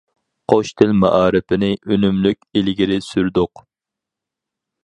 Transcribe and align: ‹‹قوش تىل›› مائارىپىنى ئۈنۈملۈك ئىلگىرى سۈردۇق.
‹‹قوش 0.51 0.71
تىل›› 0.81 0.93
مائارىپىنى 1.01 1.69
ئۈنۈملۈك 1.95 2.41
ئىلگىرى 2.61 3.01
سۈردۇق. 3.11 3.67